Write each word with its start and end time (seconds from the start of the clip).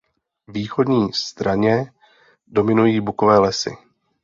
Východní 0.47 1.13
straně 1.13 1.91
dominují 2.47 3.01
bukové 3.01 3.39
lesy. 3.39 3.77